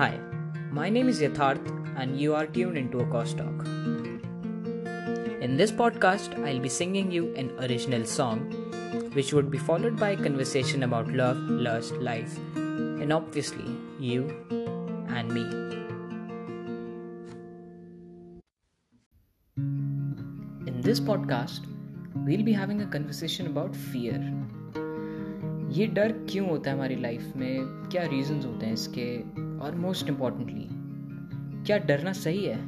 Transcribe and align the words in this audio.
Hi, 0.00 0.18
my 0.72 0.88
name 0.88 1.10
is 1.10 1.20
Yatharth, 1.20 1.66
and 1.94 2.18
you 2.18 2.34
are 2.34 2.46
tuned 2.46 2.78
into 2.78 3.00
a 3.00 3.06
Cost 3.08 3.36
Talk. 3.36 3.66
In 5.46 5.58
this 5.58 5.70
podcast, 5.70 6.38
I'll 6.42 6.58
be 6.58 6.70
singing 6.70 7.12
you 7.12 7.34
an 7.34 7.50
original 7.58 8.06
song, 8.06 8.38
which 9.12 9.34
would 9.34 9.50
be 9.50 9.58
followed 9.58 9.98
by 9.98 10.12
a 10.12 10.16
conversation 10.16 10.84
about 10.84 11.12
love, 11.12 11.36
lust, 11.36 11.92
life, 11.96 12.38
and 12.54 13.12
obviously 13.12 13.76
you 13.98 14.22
and 15.10 15.34
me. 15.34 15.44
In 20.66 20.80
this 20.80 20.98
podcast, 20.98 21.66
we'll 22.24 22.42
be 22.42 22.54
having 22.54 22.80
a 22.80 22.86
conversation 22.86 23.48
about 23.48 23.76
fear. 23.76 24.18
ये 25.76 25.86
डर 25.86 26.12
क्यों 26.30 26.48
होता 26.48 26.70
है 26.70 26.76
हमारी 26.76 26.96
life 27.00 27.36
में 27.36 27.88
क्या 27.92 28.02
reasons 28.16 28.44
होते 28.44 28.66
हैं 28.66 28.72
इसके 28.72 29.49
और 29.62 29.74
मोस्ट 29.74 30.08
इम्पॉर्टेंटली 30.08 30.68
क्या 31.66 31.78
डरना 31.78 32.12
सही 32.12 32.44
है? 32.44 32.58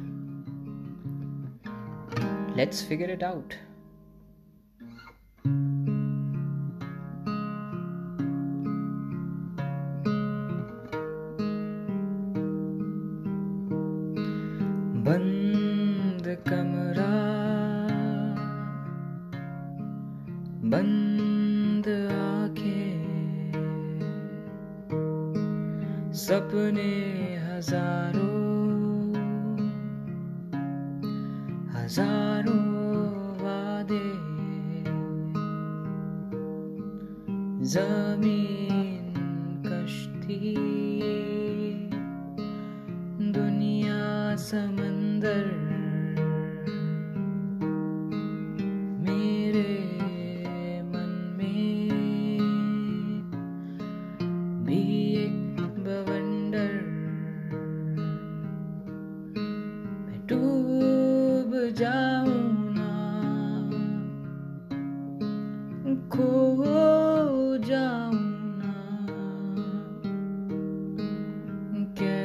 लेट्स 2.55 2.87
फिगर 2.87 3.09
इट 3.09 3.23
आउट 3.23 3.53
बंद 15.07 16.27
कमरा, 16.47 17.11
बंद 20.69 21.87
आँखें 22.11 22.32
सपने 26.23 26.91
हज़ारों 27.45 28.35
हज़ारों 31.73 32.67
वादे। 33.41 34.07
ज़मीन 37.73 39.05
कश्ती 39.67 40.39
दुनिया 43.33 44.01
समंदर 44.47 44.82
jauh 61.79 62.53
na 62.77 62.91
kho 66.11 66.43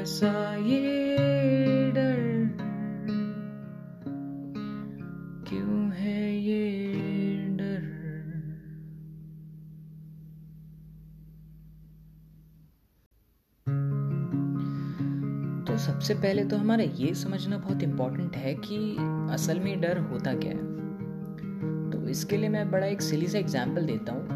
kaisa 0.09 0.59
सबसे 15.79 16.15
पहले 16.15 16.45
तो 16.45 16.57
हमारा 16.57 16.85
ये 16.97 17.13
समझना 17.15 17.59
बहुत 17.59 17.83
इम्पोर्टेंट 17.83 18.37
है 18.37 18.55
कि 18.55 18.77
असल 19.33 19.61
में 19.61 19.81
डर 19.81 19.99
होता 20.01 20.33
क्या 20.35 20.53
है। 20.53 21.91
तो 21.91 22.09
इसके 22.09 22.37
लिए 22.37 22.49
मैं 22.49 22.71
बड़ा 22.71 22.87
एक 22.87 23.03
सिली 23.03 23.27
सा 23.27 23.39
एग्ज़ाम्पल 23.39 23.87
देता 23.87 24.13
हूँ 24.13 24.27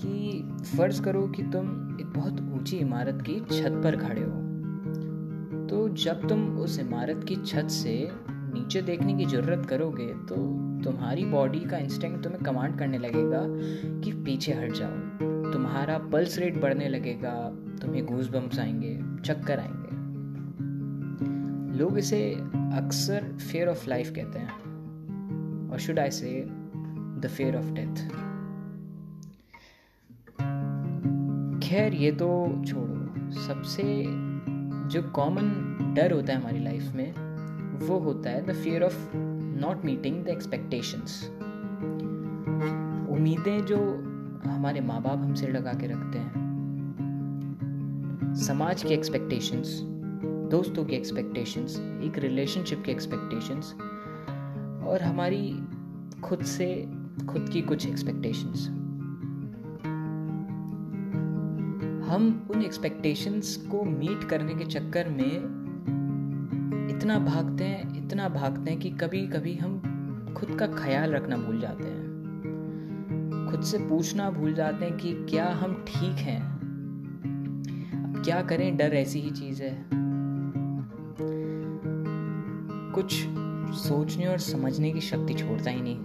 कि 0.00 0.42
फ़र्ज़ 0.76 1.02
करो 1.02 1.26
कि 1.28 1.42
तुम 1.42 1.68
एक 2.00 2.12
बहुत 2.16 2.40
ऊँची 2.54 2.76
इमारत 2.76 3.22
की 3.22 3.38
छत 3.52 3.80
पर 3.84 3.96
खड़े 3.96 4.22
हो। 4.22 5.66
तो 5.68 5.88
जब 5.94 6.28
तुम 6.28 6.46
उस 6.58 6.78
इमारत 6.80 7.24
की 7.28 7.36
छत 7.36 7.68
से 7.70 7.96
नीचे 8.24 8.82
देखने 8.82 9.14
की 9.14 9.24
ज़रूरत 9.24 9.66
करोगे 9.66 10.06
तो 10.28 10.36
तुम्हारी 10.84 11.24
बॉडी 11.24 11.60
का 11.60 11.78
इंस्टिंक्ट 11.78 12.22
तुम्हें 12.24 12.42
कमांड 12.42 12.78
करने 12.78 12.98
लगेगा 12.98 13.42
कि 14.00 14.12
पीछे 14.24 14.52
हट 14.52 14.72
जाओ। 14.72 15.52
तुम्हारा 15.52 15.98
पल्स 16.12 16.38
रेट 16.38 16.60
बढ़ने 16.60 16.88
लगेगा, 16.88 17.32
तुम्हें 17.82 18.04
घूस 18.06 18.28
बम्स 18.28 18.58
आएँगे, 18.58 18.94
चक्कर 19.24 19.58
आएँगे। 19.58 19.85
लोग 21.76 21.98
इसे 21.98 22.32
अक्सर 22.74 23.24
फेयर 23.40 23.68
ऑफ़ 23.68 23.88
लाइफ 23.88 24.10
कहते 24.10 24.38
हैं 24.38 25.70
और 25.70 25.78
शुड 25.78 25.98
आई 25.98 26.10
से 26.10 26.44
द 27.20 27.26
फेयर 27.26 27.56
ऑफ़ 27.56 27.70
डेथ 27.72 27.96
खैर, 31.62 31.94
ये 31.94 32.10
तो 32.12 32.28
छोड़ो। 32.66 33.30
सबसे 33.42 33.82
जो 34.88 35.02
कॉमन 35.10 35.48
डर 35.96 36.12
होता 36.12 36.32
है 36.32 36.40
हमारी 36.40 36.58
लाइफ 36.58 36.92
में, 36.94 37.12
वो 37.86 37.98
होता 37.98 38.30
है 38.30 38.44
the 38.46 38.52
fear 38.52 38.82
of 38.82 39.16
not 39.16 39.84
meeting 39.84 40.24
the 40.24 40.28
expectations 40.28 41.24
उम्मीदें 43.10 43.64
जो 43.64 43.78
हमारे 44.46 44.80
माँ 44.80 45.02
बाप 45.02 45.18
हमसे 45.18 45.46
लगा 45.46 45.72
के 45.72 45.86
रखते 45.86 46.18
हैं, 46.18 46.32
समाज 48.36 48.82
की 48.82 48.94
एक्सपेक्टेशंस 48.94 49.80
दोस्तों 50.50 50.84
की 50.84 50.94
एक्सपेक्टेशंस 50.96 51.76
एक 51.80 52.18
रिलेशनशिप 52.18 52.82
की 52.86 52.90
एक्सपेक्टेशंस 52.90 53.74
और 54.86 55.02
हमारी 55.02 55.58
खुद 56.22 56.42
से, 56.42 56.88
खुद 57.28 57.48
की 57.52 57.62
कुछ 57.62 57.86
एक्सपेक्टेशंस 57.86 58.68
हम 62.08 62.48
उन 62.50 62.62
एक्सपेक्टेशंस 62.62 63.56
को 63.56 63.84
मीट 63.84 64.24
करने 64.24 64.54
के 64.54 64.64
चक्कर 64.64 65.08
में 65.08 65.36
इतना 66.96 67.18
भागते 67.18 67.64
हैं, 67.64 68.06
इतना 68.06 68.28
भागते 68.28 68.70
हैं 68.70 68.80
कि 68.80 68.90
कभी 68.90 69.26
कभी 69.26 69.54
हम 69.54 69.78
खुद 70.36 70.58
का 70.58 70.66
ख्याल 70.66 71.10
रखना 71.10 71.36
भूल 71.36 71.60
जाते 71.60 71.84
हैं। 71.84 72.06
खुद 73.50 73.62
से 73.62 73.78
पूछना 73.78 74.30
भूल 74.30 74.54
जाते 74.54 74.84
हैं 74.84 74.96
कि 74.96 75.14
क्या 75.14 75.54
हम 75.54 75.84
ठीक 75.86 76.14
हैं? 76.14 76.56
क्या 78.24 78.42
करें? 78.42 78.76
डर 78.76 78.94
ऐसी 78.94 79.20
ही 79.20 79.30
चीज़ 79.30 79.62
है। 79.62 80.06
कुछ 82.98 83.12
सोचने 83.76 84.26
और 84.26 84.38
समझने 84.38 84.90
की 84.90 85.00
शक्ति 85.00 85.34
छोड़ता 85.34 85.70
ही 85.70 85.80
नहीं। 85.80 85.98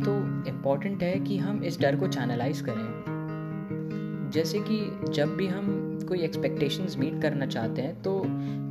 तो 0.00 0.14
इंपॉर्टेंट 0.50 1.02
है 1.02 1.20
कि 1.20 1.38
हम 1.38 1.62
इस 1.64 1.80
डर 1.80 1.96
को 1.96 2.08
चैनलाइज 2.08 2.60
करें। 2.60 4.30
जैसे 4.32 4.58
कि 4.60 5.10
जब 5.12 5.36
भी 5.36 5.46
हम 5.46 5.98
कोई 6.08 6.18
एक्सपेक्टेशंस 6.18 6.96
मीट 6.98 7.22
करना 7.22 7.46
चाहते 7.46 7.82
हैं 7.82 8.02
तो 8.02 8.20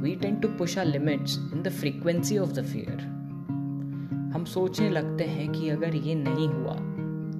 we 0.03 0.15
tend 0.15 0.35
to 0.35 0.47
push 0.47 0.77
our 0.77 0.85
limits 0.85 1.37
in 1.53 1.61
the 1.63 1.69
frequency 1.69 2.37
of 2.37 2.49
the 2.49 2.63
fear 2.63 2.99
हम 4.35 4.45
सोचने 4.45 4.89
लगते 4.89 5.23
हैं 5.23 5.51
कि 5.51 5.69
अगर 5.69 5.95
ये 5.95 6.15
नहीं 6.15 6.47
हुआ 6.47 6.73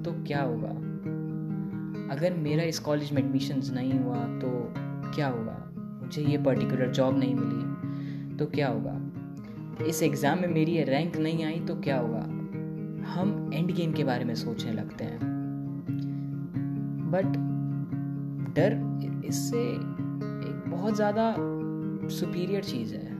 तो 0.02 0.24
क्या 0.24 0.42
होगा? 0.42 0.74
अगर 2.14 2.34
मेरा 2.34 2.62
इस 2.62 2.78
कॉलेज 2.78 3.12
में 3.12 3.22
एडमिशन्स 3.22 3.72
नहीं 3.72 3.98
हुआ 4.00 4.16
तो 4.16 4.72
क्या 5.14 5.28
होगा? 5.28 5.58
मुझे 6.02 6.22
ये 6.22 6.38
पर्टिकुलर 6.38 6.90
जॉब 6.90 7.18
नहीं 7.18 7.34
मिली। 7.34 7.81
तो 8.42 8.46
क्या 8.46 8.68
होगा? 8.68 9.84
इस 9.86 10.02
एग्ज़ाम 10.02 10.38
में 10.38 10.48
मेरी 10.48 10.82
रैंक 10.84 11.16
नहीं 11.16 11.44
आई 11.44 11.58
तो 11.60 11.74
क्या 11.74 11.98
होगा? 11.98 12.20
हम 13.08 13.50
एंड 13.54 13.70
गेम 13.72 13.92
के 13.92 14.04
बारे 14.04 14.24
में 14.24 14.34
सोचने 14.34 14.72
लगते 14.72 15.04
हैं। 15.04 15.18
बट 17.12 17.36
डर 18.56 18.76
इससे 19.26 19.60
एक 19.60 20.64
बहुत 20.68 20.96
ज़्यादा 20.96 21.34
सुपीरियर 22.08 22.64
चीज़ 22.64 22.94
है। 22.94 23.10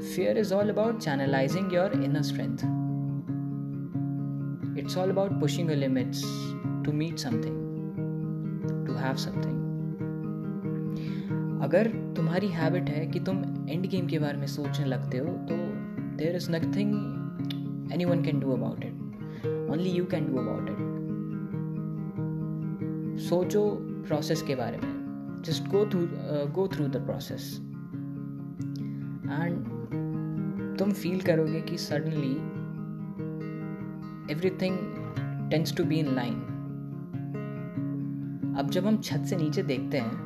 Fear 0.00 0.38
is 0.38 0.54
all 0.54 0.68
about 0.68 0.98
channelising 0.98 1.74
your 1.74 2.02
inner 2.02 2.22
strength 2.22 2.64
it's 4.78 4.98
all 4.98 5.10
about 5.10 5.40
pushing 5.40 5.70
a 5.70 5.74
limits 5.74 6.22
to 6.86 6.92
meet 6.92 7.18
something 7.18 7.56
to 8.86 8.94
have 8.94 9.16
something 9.16 9.65
अगर 11.66 11.88
तुम्हारी 12.16 12.48
हैबिट 12.48 12.90
है 12.90 13.06
कि 13.06 13.20
तुम 13.20 13.38
एंड 13.68 13.86
गेम 13.86 14.06
के 14.06 14.18
बारे 14.18 14.38
में 14.38 14.46
सोचने 14.46 14.84
लगते 14.86 15.18
हो 15.18 15.26
तो 15.26 15.56
there 16.16 16.36
is 16.36 16.50
nothing 16.52 16.92
any 17.92 18.04
one 18.04 18.22
can 18.22 18.40
do 18.40 18.50
about 18.52 18.84
it 18.84 19.70
only 19.70 19.90
you 19.90 20.04
can 20.04 20.26
do 20.26 20.38
about 20.38 20.70
it 20.70 20.84
सोचो 23.20 23.62
प्रोसेस 24.06 24.42
के 24.42 24.54
बारे 24.54 24.78
में. 24.78 25.42
Just 25.46 25.68
go 25.68 25.84
through 25.86 26.00
go 26.54 26.68
through 26.68 26.86
the 26.88 26.96
process 26.96 27.60
and 29.30 30.76
तुम 30.78 30.92
फील 30.92 31.20
करोगे 31.20 31.60
कि 31.60 31.78
suddenly 31.78 32.32
everything 34.32 34.78
tends 35.50 35.76
to 35.76 35.84
be 35.84 35.98
in 35.98 36.14
line 36.14 36.34
अब 38.58 38.70
जब 38.70 38.86
हम 38.86 38.96
छत 38.96 39.24
से 39.24 39.36
नीचे 39.36 39.62
देखते 39.62 39.98
हैं 39.98 40.25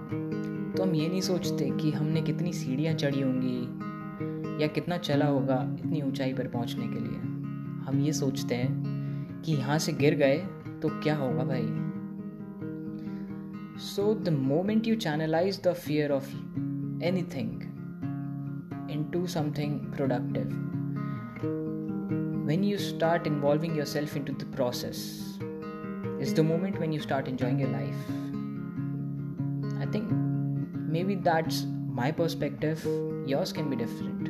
तो 0.77 0.83
हम 0.83 0.95
ये 0.95 1.09
नहीं 1.09 1.21
सोचते 1.21 1.71
कि 1.71 1.91
हमने 1.91 2.23
कितनी 2.23 2.53
सीढ़ियाँ 2.53 2.95
चढ़ी 2.95 3.21
होंगी 3.21 3.63
या 4.63 4.69
कितना 4.69 4.99
चला 4.99 5.27
होगा 5.27 5.77
इतनी 5.81 6.03
ऊंचाई 6.03 6.35
पर 6.35 6.49
पहुँचने 6.49 6.89
के 6.89 7.01
लिए। 7.01 7.19
हम 7.87 8.01
ये 8.01 8.13
सोचते 8.13 8.55
हैं 8.55 8.83
कि 9.43 9.53
यहाँ 9.53 9.79
से 9.79 9.93
गिर 9.93 10.15
गए 10.15 10.39
तो 10.83 11.01
क्या 11.03 11.17
होगा 11.17 11.45
भाई? 11.45 11.67
So 13.79 14.15
the 14.15 14.29
moment 14.29 14.87
you 14.87 14.95
channelise 14.97 15.63
the 15.65 15.73
fear 15.73 16.11
of 16.11 16.35
any 17.05 17.23
thing 17.23 17.63
in 18.91 19.11
to 19.13 19.27
something 19.27 19.81
productive 19.81 20.67
when 22.41 22.63
you 22.63 22.77
start 22.77 23.27
involving 23.29 23.75
yourself 23.79 24.15
into 24.19 24.33
the 24.33 24.47
process 24.55 25.03
is 26.23 26.33
the 26.39 26.45
moment 26.49 26.79
when 26.81 26.95
you 26.95 27.03
start 27.03 27.29
enjoying 27.29 27.61
your 27.61 27.73
life 27.73 28.11
I 29.79 29.87
think 29.87 30.30
maybe 30.91 31.15
that's 31.15 31.65
my 32.01 32.11
perspective. 32.11 32.85
Yours 33.27 33.53
can 33.53 33.71
be 33.71 33.77
different 33.77 34.30